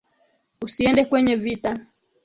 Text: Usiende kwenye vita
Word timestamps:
Usiende 0.65 1.05
kwenye 1.05 1.35
vita 1.35 1.77